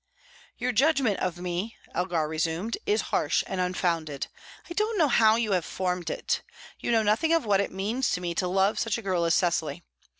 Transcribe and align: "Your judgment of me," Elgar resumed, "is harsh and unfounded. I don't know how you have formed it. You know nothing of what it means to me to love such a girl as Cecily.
"Your 0.57 0.71
judgment 0.71 1.19
of 1.19 1.37
me," 1.37 1.75
Elgar 1.93 2.27
resumed, 2.27 2.75
"is 2.87 3.01
harsh 3.13 3.43
and 3.45 3.61
unfounded. 3.61 4.29
I 4.67 4.73
don't 4.73 4.97
know 4.97 5.07
how 5.09 5.35
you 5.35 5.51
have 5.51 5.63
formed 5.63 6.09
it. 6.09 6.41
You 6.79 6.91
know 6.91 7.03
nothing 7.03 7.33
of 7.33 7.45
what 7.45 7.61
it 7.61 7.71
means 7.71 8.09
to 8.13 8.21
me 8.21 8.33
to 8.33 8.47
love 8.47 8.79
such 8.79 8.97
a 8.97 9.03
girl 9.03 9.25
as 9.25 9.35
Cecily. 9.35 9.83